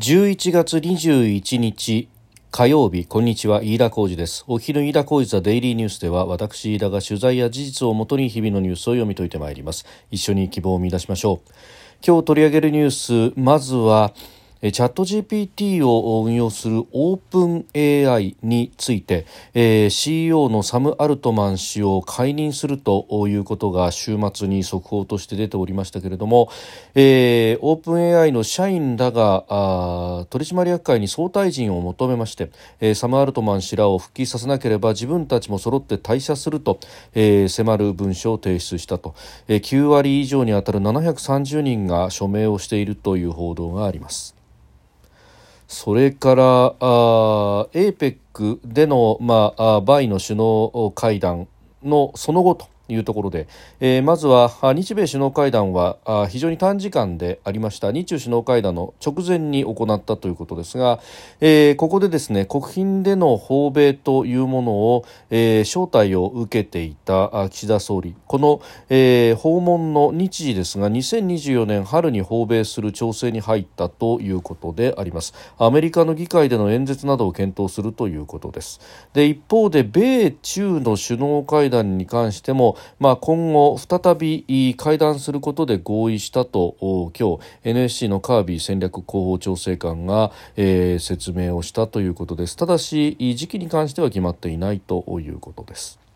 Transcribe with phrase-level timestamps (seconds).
[0.00, 2.08] 11月21日
[2.52, 3.64] 火曜日こんにちは。
[3.64, 4.44] 飯田浩二です。
[4.46, 9.86] お昼飯田浩二ザデイリーニュースでは私飯田が取材や事実をもとに日々のニュースを読み解いてまいります。
[10.12, 11.50] 一緒に希望を見出しましょう。
[12.06, 14.14] 今日取り上げるニュースまずは
[14.60, 17.66] チャット GPT を運用するオープン
[18.12, 26.50] AI について、えー、CEO のサム・アルトマン氏を解任するということが週末に速報として出ておりましたけれども、
[26.96, 36.80] えー、オープン AI の社員らが取締役会に総退陣を求めまして、えー、サム・アルトマン氏らを復帰させなければ自分たちも揃って退社すると、
[37.14, 39.14] えー、迫る文書を提出したと、
[39.46, 44.38] えー、9割以上にあたる730人が署名をしているという報道があります。
[45.68, 46.44] それから
[46.80, 51.46] あ APEC での、まあ、バイの首脳会談
[51.84, 52.77] のその後と。
[52.88, 53.46] いうところで、
[53.80, 55.98] えー、まずは日米首脳会談は
[56.28, 57.92] 非常に短時間でありました。
[57.92, 61.00] 日中首脳会談の直前に行ったということですが、
[61.40, 68.14] えー、ここでですね国賓での訪米というものを、えー、招待を受けていた岸田総理。
[68.26, 75.34] この、えー、訪問の日時ですが2024年春に訪米する調整に入ったということであります。
[75.58, 78.80] アメリカの議会での演説などを検討するということです。
[79.12, 86.76] で一方で米中の首脳会談に関してもまあ、今後再び会談することで合意したと
[87.18, 92.56] 今日 NSC のカービー戦略広報調整官が、えー、説明をしたということです。
[92.56, 96.07] ただし時期に関しては決まっていないということです。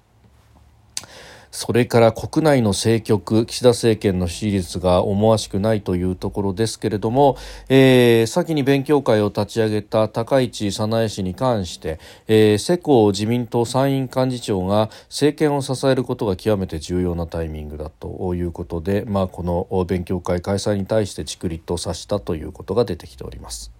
[1.52, 7.36] それから国内の政局岸田政権の支持率が思わしくないというところですけれども、
[7.68, 23.72] えー、先に勉強会を立ち上げた高市早苗氏に関して、えー、世耕自民党参院幹事長が政権を支えることが極めて重要なタイミングだということで、まあ、この勉強会開催に対してチクリと指したということが出てきております。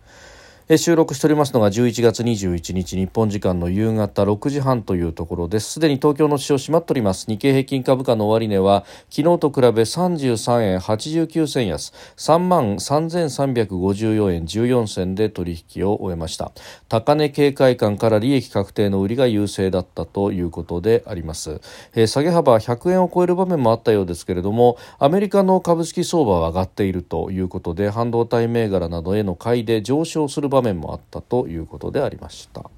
[0.79, 5.73] 収録しておりますのが11月21日日本時間の夕方6時半というところです。
[5.73, 7.27] すでに東京の市場閉まっております。
[7.29, 11.93] 日経平均株価の終値は昨日と比べ33円89銭安。
[12.17, 16.53] 3万3354円14銭で取引を終えました。
[16.89, 21.61] 高値警戒感から利益確定の売りが優勢だったということであります、
[21.95, 32.71] えー、下げ幅100円を超える場面もあったようですけれどもアメリカの株式相場は上がっているということで半導体銘柄などへの買いで上昇する場面もあったということでありました。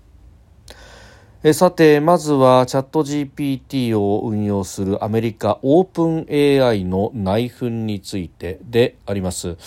[1.46, 9.58] えさてまずはチャット GPT を運用するアメリカオープン AI の内紛についてであります。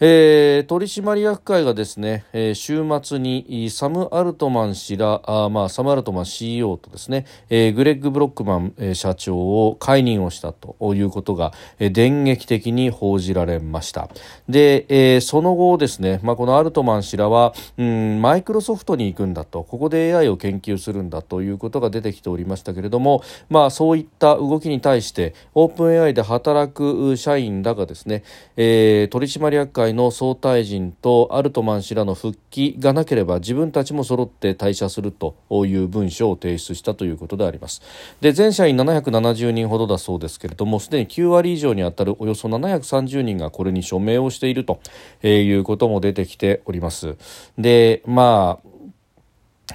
[0.00, 14.08] えー、取締役会がですね、えー、週末にサム・アルトマン氏らあ、まあ、サム・アルトマン CEO とですね、えー、グレッグ・ブロックマン、えー、社長を解任をしたということが、えー、電撃的に報じられました。
[14.48, 28.24] で、えー、その後ですね、まあ、このアルトマン氏らはうんマイクロソフトに行くんだとここで AI を研究するんだということが出てきておりましたけれども、まあ、そういった動きに対してオープン AI で働く社員らがですね、
[28.56, 35.36] えー、取締役会会の総大臣とアルトマン氏らの復帰がなければ自分たちも揃って退社すると
[35.66, 37.82] いう文書を提出したということであります。
[38.20, 44.80] で全社員770人ほどだそうですけれどもすでに9割以上にあたるおよそ730人がこれに署名をしていると
[45.22, 47.16] いうことも出てきております。
[47.58, 48.73] でまあ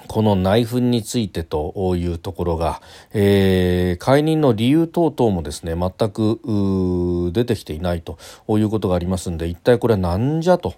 [0.07, 8.17] この内紛についてというところが、えー、解任の理由等々もですね全く出てきていないと
[8.57, 10.75] いうことがありますので一体これは何じゃと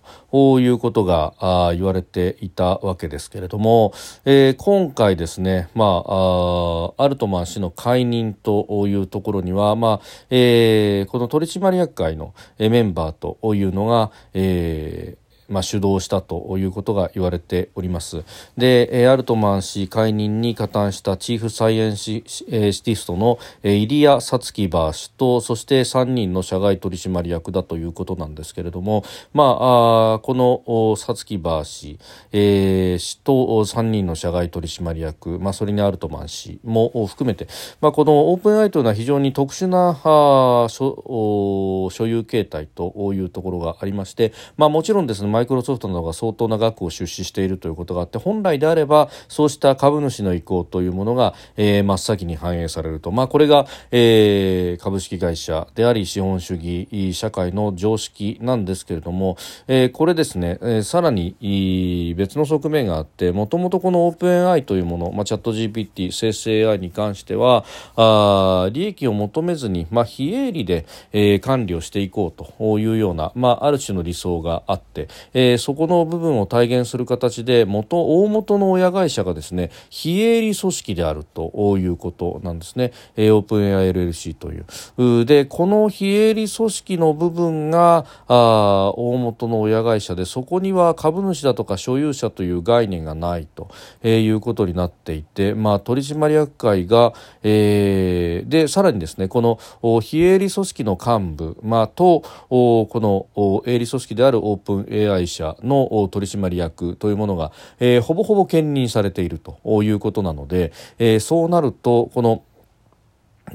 [0.60, 1.34] いうことが
[1.74, 15.21] 言われていたわけですけれども、えー、今回ですね、まあ、アルトマン氏の解任というところには、まあえー、この取締役会のメンバーというのが、えー
[15.52, 18.24] まあ、主導したということが言われております。
[18.58, 29.04] でアルトマン氏解任に加担したチーフサイエンシシティストのイリア・サツキバー氏とそして3人の社外取締役だということなんですけれども、
[29.34, 32.00] まあ、あこのサツキバー氏、
[32.32, 37.48] えー、氏と3人の社外取締役、まあ、それにアルトマン氏も含めて、
[37.82, 59.36] まあ、このオープンアイというのは非常に特殊なあ所所有形態というところがありまして、まあ、もちろんですねマイクロソフトなどが相当な額を出資しているということがあって本来であればそうした株主の意向というものが、えー、真っ先に反映されると、まあ、これが、えー、株式会社であり資本主義社会の常識なんですけれども、
[59.68, 67.66] えー、これですね、えー、さらに別の側面があってもともとこのオープン AI というもの、まあ、チャット GPT 生成 AI に関しては
[67.96, 85.26] あ利益を求めずに、まあ、非営利で、えー、管理をしていこうというような、まあ、ある種の理想があって、えー、そこの部分を体現する形で元大元の親会社がですね非営利組織であるということなんですね、えー、オープンエア LLC という。
[85.26, 93.70] でこの非営利組織の部分があ大元の親会社でそこには株主だとか所有者という概念がないと、
[94.02, 97.14] えー、いうことになっていて、まあ、取締役会が、
[97.44, 99.60] えー、でさらにですねこの
[100.02, 102.88] 非営利組織の幹部、まあ、とこ
[103.36, 112.44] の営利組織であるオープン AI 会社の取締役というものが、えー、ほぼほぼ兼任されているということなので、えー、そうなるとこの、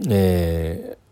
[0.08, 1.05] えー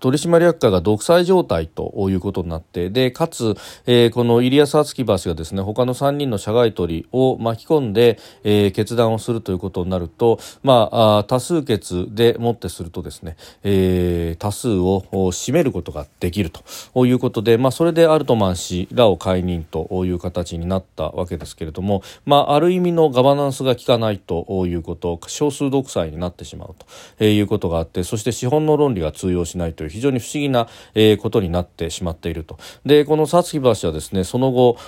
[0.00, 3.54] 取締役会が独裁状態ということになってでかつ、
[3.86, 26.74] えー、このイリアス・アツキバ氏がですね他の3人の社外取りを巻き込んで、えー、決断をするということになると、まあ、あ多数決でもってするとですね、えー、多数を占めることができるということで、まあ、それでアルトマン氏らを解任という形になったわけですけれども、まあ、ある意味のガバナンスが効かないということ少数独裁になってしまう
[27.18, 32.58] ということがあってそして資本の論理が通用しないという非常に不思議な、えー、ことになってしまっていると。
[32.86, 34.78] で、この薩岐橋はですね、その後、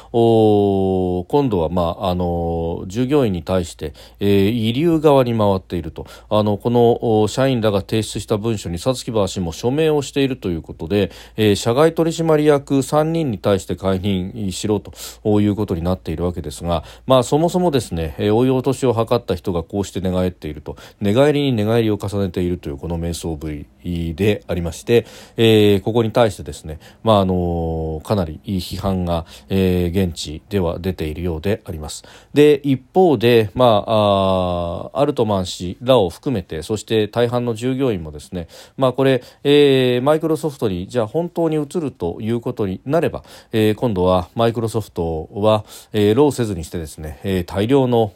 [1.29, 6.07] 今度は、まあ、あの、従業員に対して、えー、遺留側に回っていると。
[6.31, 14.93] あの、この社員らが提出した文書に薩岐橋も署名をしているということで、えー、社外取締役3人に対して解任しろと
[15.41, 24.92] いうことになっているわけですが、まあ、そもそもですね、えー、追い落としを図った人がこうして寝返っていると、寝返りに寝返りを重ねているというこの瞑想ぶりでありまして、
[25.37, 32.05] えー、ここに対してですね、まああのかなり批判が、えー、現地では出ているようであります。
[32.35, 48.13] で一方で、まあ、あアルトマン氏らを含めてそして大半の従業員もですね、まあ、これ、えー、マイクロソフトにじゃあ本当に移るということになれば、えー、今度はマイクロソフトは、えー、労せずにしてですね、えー、大量の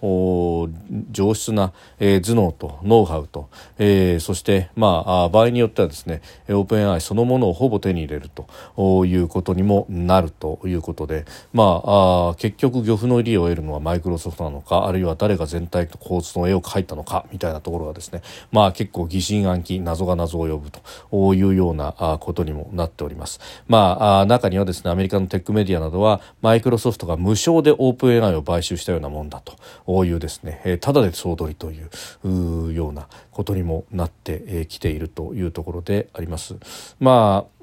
[1.11, 8.29] 上質な、えー、頭脳とノウハウと、えー、そして、まあ、場合によってはですねオプン AI そのものをほぼ手に入れる
[8.77, 18.23] ということにもなるということで、まあ、あ結局漁夫の利を得るのはマイクロソフトなのかあるいは誰が全体と構図の絵を描いたのかみたいなところはですね、
[18.53, 23.41] まあ、結構疑心暗鬼謎が謎を呼ぶというようなことにもなっております。
[23.69, 29.43] まあ、あ中にはですねアメリカのテックメディアなどはマイクロソフトが無償でオープン AI を買収したようなもんだ
[29.87, 31.81] というですね、えただで総取りとい
[32.25, 36.57] うようなことにもなってきているというところであります。
[36.99, 37.57] まあ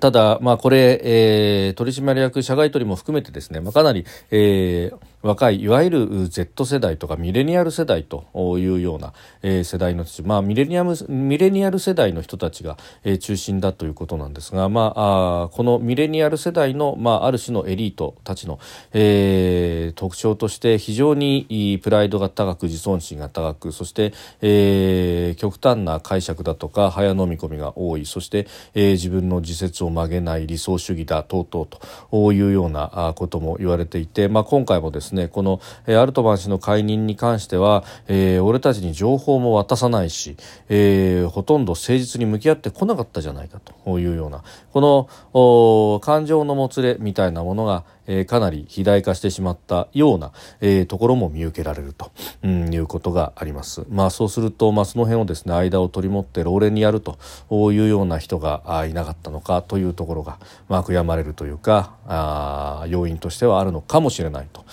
[0.00, 8.26] ただ、まあ、これ、えー、取締役社外取りも含めてですね、まあ、かなり、えー、若いいわゆる Z 世代とかミレニアル世代と
[8.58, 9.12] いうような、
[9.42, 18.58] えー、世代の人まあ、ミレニアムミレニアル世代の人たちが、えー、中心だということなんですが、まあ、あこのミレニアル世代の、まあ、ある種のエリートたちの、
[18.92, 31.66] えー、特徴として非常にプライドが高く自尊心が高くそして、えー、極端な解釈だとか早飲み込みが多いそして、えー、自分の自説を曲げない理想主義だ等々
[32.10, 40.36] というようなことも言われていて、まあ、今回もですねねこの、え、アルトマン氏の解任に関しては、えー、俺たちに情報も渡さないし、
[40.68, 52.10] えー、ほとんど誠実に向き合ってこなかったじゃないかというようなこの感情のもつれみたいなものがえー、かなり肥大化してしまったような、えー、ところも見受けられると、
[52.42, 53.84] うん、いうことがあります。
[53.90, 57.18] まあそうすると、まあ、その辺をですね間を取り持って老練にやると
[57.50, 64.64] いうような人がいなかったのかというところが、まあ、悔やまれるというかあ要因としてはあるのかもしれないと。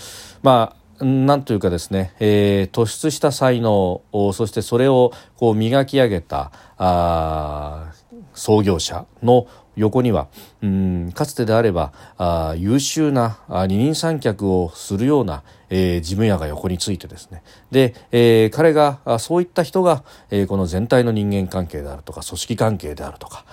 [0.41, 4.01] まあなんというかですね、えー、突出した才能
[4.33, 7.91] そしてそれをこう磨き上げたあ
[8.33, 10.27] 創業者の横には
[10.61, 17.43] うんかつてであればあ優秀なあ二人三脚をするような、えー、事務屋が横についてですね。
[17.71, 23.45] で、えー、彼がそういった人が、えー、この全体の人間関係であるとか組織関係であるとか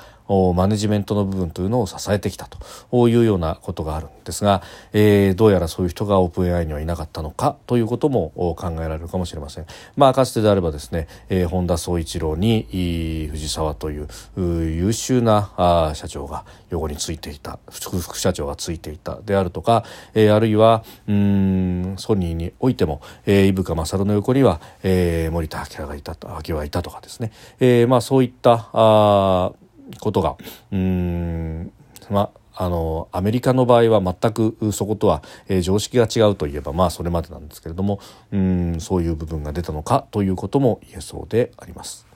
[0.55, 2.49] マネジメントの部分というのを支えてきた
[2.91, 9.67] というようなことがあるんですが、えー、どうやらそういう人がオープン AI にはいなかったのかということも考えられるかもしれません。
[9.97, 19.85] まあ、かつてであればですね、えー、本田宗一郎に藤沢という優秀なあ社長が横についていた副社長がついていたであるとか、
[20.15, 29.53] えー、あるいはうんソニーにおいても、えー、伊深勝の横には、えー、森田明がいたと明はいたとかですね、えーまあ、そういったあ
[30.01, 30.37] ことが
[30.73, 31.73] うん
[32.11, 38.01] まあのアメリカの場合は全くそことは、えー、常識が違うといえばまあそれまでなんですけれども
[38.33, 42.11] うんそういう部分が出たのかということも言えそうであります。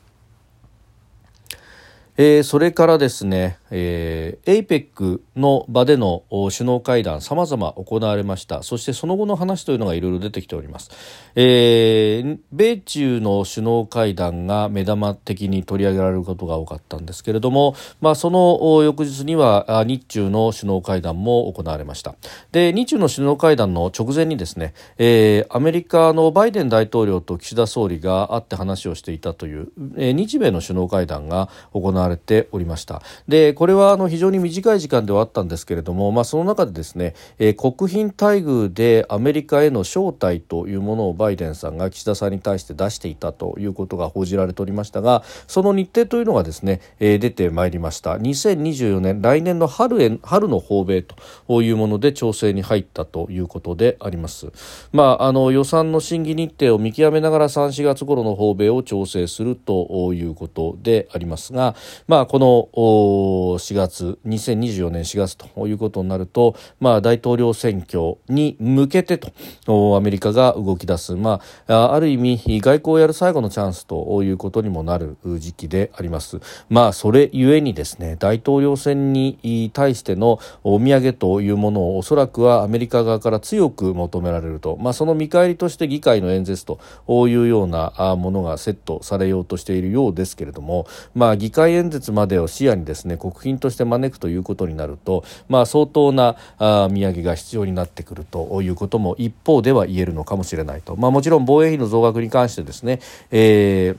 [2.16, 8.62] えー、それからですね、えー、APEC の場での首脳会談様々行われました。
[8.62, 10.93] そしてその後の話というのがいろいろ出てきております、
[11.35, 22.14] えー、米中の首脳会談が目玉的に取り上げられることが多かったんですけれども、まあ、その翌日には日中の首脳会談も行われました。
[22.52, 33.02] で日中の首脳会談の直前にですね、えー、アメリカのバイデン大統領と岸田総理が会って話をしていたという、えー、日米の首脳会談が行われておりました。
[33.26, 54.52] でこれはあの非常に短い時間ではあったんですけれども、まあ、その中でですね、えー、国賓待遇でアメリカへの招待というものをバイデンさんが岸田さんに対して出していたということが報じられておりましたがその日程というのがですね、えー、出てまいりました2024年来年の春へ春の訪米というもので調整に入ったということであります。
[54.92, 61.75] まあ、あの予算の審議日程を見極めながら3、4月頃の訪米を調整するということでありますが、
[62.06, 76.40] まあ、この4月2024年4月ということになると、まあ、大統領選挙に向けてとアメリカが動き出す、まあ、ある意味外交をやる最後のチャンスということにもなる時期であります。
[76.68, 86.78] まあ、それゆえにですね大統領選に対してのお土産というものをおそらくはアメリカ側から強く求められると、まあ、その見返りとして議会の演説と
[87.28, 103.00] いうようなものがセットされようとしているようですけれども、まあ、議会演説までを視野にですね国品として招くということになると、まあ、相当なあ土産が必要になってくるということも一方では言えるのかもしれないと、まあ、もちろん防衛費の増額に関してですね、
[103.31, 103.95] え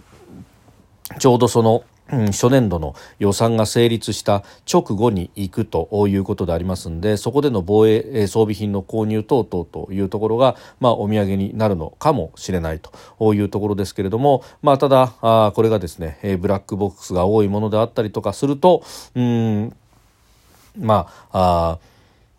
[1.10, 18.83] ー、ちょうどその、初年度の予算が成立した直後に行くということでありますのでそこでの防衛装備品の購入等々というところが、まあ、お土産になるのかもしれないというところですけれども、まあ、ただあこれがですねブラックボックスが多いものであったりとかすると
[19.15, 19.75] うん
[20.77, 21.95] まああ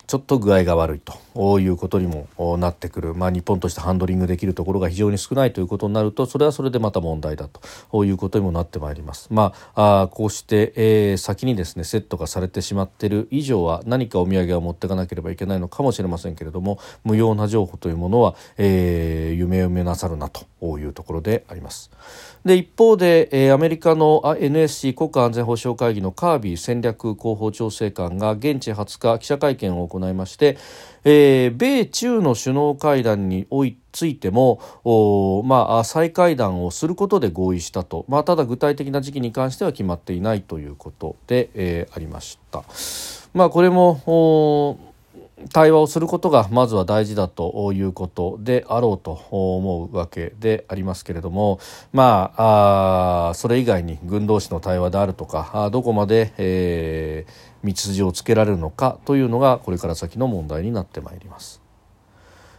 [0.07, 9.27] ちょっと具合が悪いということにもなってくる、まあ、日本としてハンドリングできるところが非常に少ないということになるとそれはそれでまた問題だということにもなってまいります。
[9.31, 20.47] まあ、あこうして、えー、先にですねセットがされてしまっている以上は何かお土産を持っていかなければいけないのかもしれませんけれども無用な情報というものは、えー、夢をめなさるなと
[20.79, 21.91] いうところであります。
[22.45, 30.57] で一方で、えー、アメリカの NSC 国家安全保障会議のカービー戦略広報調整官が現地20日記者会見を行行いまして、
[31.03, 34.61] えー、米中の首脳会談においついても
[35.45, 42.63] まあ、再会談をすることで合意したと、まあ、ただ具体的な時期に関しては決まっていないということで、えー、ありました。
[43.33, 44.79] まあ、これも
[45.53, 51.59] 対話をすることがまずは大事だということであろうと思うわけでありますけれども
[51.93, 57.31] まあそれ以外に軍同士の対話であるとかどこまで、えー、
[57.63, 61.61] 道筋をつけられるのかというのがこれから先の問題になってまいります。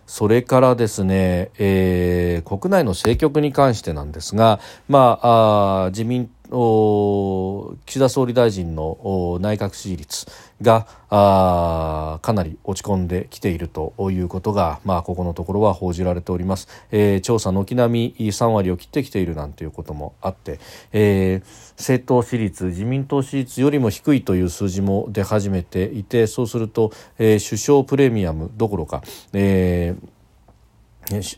[0.07, 10.27] それからですね、えー、国内の政局に関してなんですが、まあ、あ自民岸田総理大臣の内閣支持率
[10.63, 20.59] がかなり落ち込んできているということが、まあ、ここのところは報じられております、えー、調査軒並み3割を切ってきているなんていうこともあって、
[20.93, 29.03] えー、政党支持率自民党支持率よりも低いという数字も出始めていてそうすると、えー、首相プレミアムどころか、
[29.33, 30.18] えー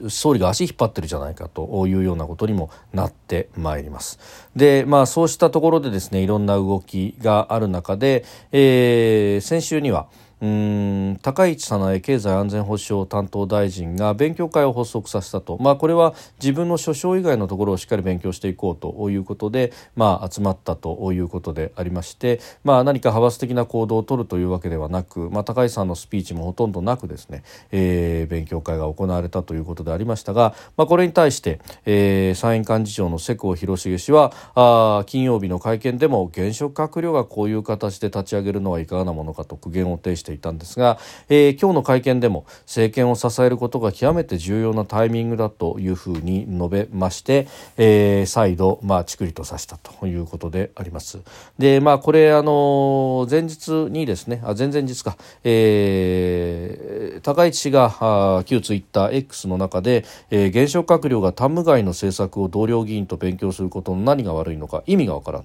[0.08, 4.18] 総理が足引っ張ってるじゃないかというようなことにもなってまいります。
[4.56, 10.08] で、まあそうしたところでですね、いろんな動きがある中で、えー、先週には、
[10.40, 51.18] うん高市早苗経済安全保障担当大臣が勉強会を発足させたと、まあ、これは自分の所掌以外のところをしっかり勉強していこうということで、まあ、集まったということでありまして、まあ、何か派閥的な行動を取るというわけではなく、まあ、高市さんのスピーチもほとんどなくですね、えー、勉強会が行われたということでありましたが、まあ、これに対して、えー、参院幹事長の世耕弘成氏はあ金曜日の会見でも現職閣僚がこういう形で立ち上げるのはいかがなものかと苦言を呈してしていたんですが、えー、今日の会見でも政権を支えることが極めて重要なタイミングだというふうに述べまして、えー、再度、まあ、ちくりとさしたということであります。
[51.58, 65.44] で、まあ、これ、あの、前日にですね、あ、前々日か、えー、高市氏があ、旧ツイッター X の中で、えー、現職閣僚が担務外の政策を同僚議員と勉強することの何が悪いのか意味がわからん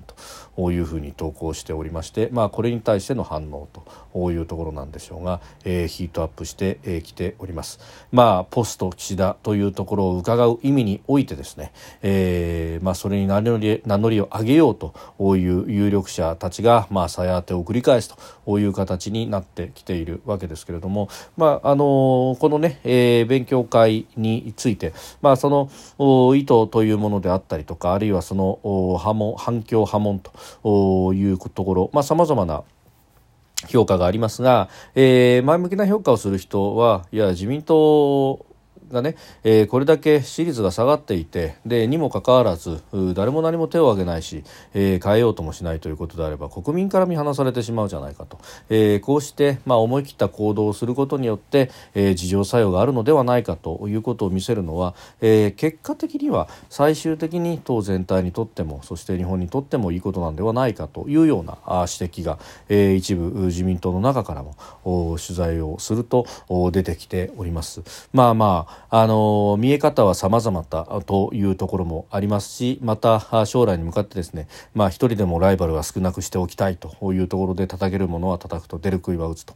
[0.55, 3.67] というふうに投稿しておりまして、まあ、これに対しての反応
[4.13, 7.79] というところなんでしょうが、えー、ヒートアップしてき、えー、ております。
[8.11, 14.93] まあポスト岸田というところを伺う意味においてですね、えー、まあそれに名乗り名乗りを上げようと
[15.35, 18.13] いう有力者たちがまあさや当てを繰り返す
[18.45, 25.69] という形になってきているわけですけれども、まああのこのね、えー、勉強会について、まあその
[26.35, 28.59] 意図というものであったりとか、あるいはその
[28.99, 30.19] 波紋反響波紋
[30.63, 32.63] というところ、まあ様々な
[33.67, 38.45] 評価がありますが、えー、前向きな評価をする人はいや自民党
[38.95, 42.81] がね、えー、これだけ支持率が下がっていてでにもかかわらず
[43.13, 64.55] 誰も何も手を挙げないし、えー、変えようともしないということであれば国民から見放されてしまうじゃないかと、えー、こうして、まあ、思い切った行動をすることによって、えー、自浄作用があるのではないかということを見せるのは、えー、結果的には最終的に党全体にとってもそして日本にとってもいいことなんではないかというような指摘が、えー、一部自民党の中からも
[65.17, 66.25] 取材をすると
[66.71, 67.81] 出てきております。
[68.13, 79.55] まあまああの見え方は様々だというところもありますしまた将来に向かってですねまあ一人でもライバルは少なくしておきたいというところで叩けるものは叩くと出る杭は打つと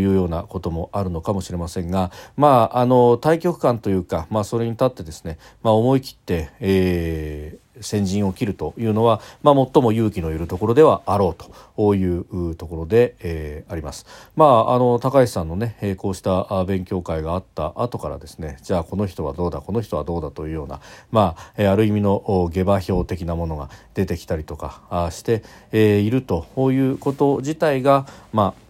[0.00, 11.34] いうようなこともあるのかもしれませんがまああの対局観というかまあそれに立ってですねまあ思い切って、えー先陣を切るというのは、まあ、最も勇気のいるところではあろう
[11.76, 14.06] というところで、えー、あります。
[14.34, 20.80] まあ、あの高橋さんのね、えー、こうした勉強会があった後からですねじゃあこの人はどうだこの人はどうだというような、
[21.10, 25.42] まあ、えー、ある意味の下馬評的なものが出てきたりとかして、
[25.72, 28.65] えー、いるということ自体が、まあ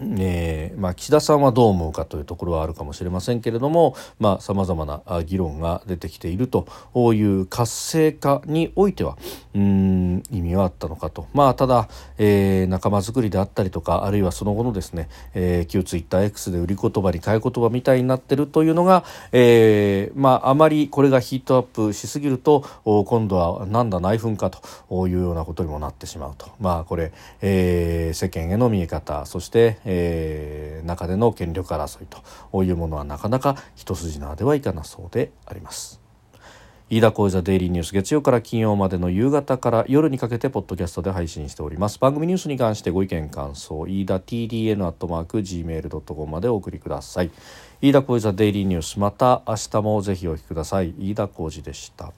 [0.00, 3.96] えーまあ、岸田さんはどう思うかというところはあるかもしれませんけれども
[4.40, 6.66] さまざ、まな議論が出てきていると
[7.14, 9.16] いう活性化においては
[9.54, 36.00] うん意味はあったのかと、まあ、ただ、えー、仲間作りであったりとかあるいはその後のですね、えー、旧ツイッター X で売り言葉に買い言葉みたいになっているというのが、えーまあ、あまりこれがヒートアップしすぎると今度はなんだ内紛かというようなことにもなってしまうと、まあ、これ、えー、世間への見え方そしてえー、中での権力争いというものはなかなか一筋縄ではいかなそうであります。
[36.90, 41.98] 飯田浩司ザデイリーニュース月曜から金曜までの夕方から夜にかけてポッドキャストで配信しております。
[41.98, 47.30] 番組ニュースに関してご意見感想飯田 TDN アットマーク Gmail.com までお送りください。
[47.80, 50.94] 飯田浩司ザデイリーニュースまた明日もぜひお聞きください。
[50.98, 52.12] 飯田浩司でした。